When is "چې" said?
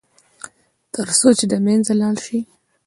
1.37-1.45